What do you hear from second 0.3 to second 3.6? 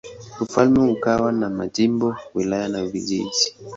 Ufalme ukawa na majimbo, wilaya na vijiji.